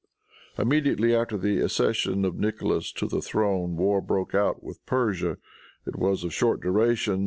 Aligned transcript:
"]Immediately 0.57 1.13
after 1.13 1.37
the 1.37 1.59
accession 1.61 2.25
of 2.25 2.35
Nicholas 2.39 2.91
to 2.91 3.05
the 3.05 3.21
throne, 3.21 3.77
war 3.77 4.01
broke 4.01 4.33
out 4.33 4.63
with 4.63 4.83
Persia. 4.87 5.37
It 5.85 5.95
was 5.95 6.23
of 6.23 6.33
short 6.33 6.59
duration. 6.59 7.19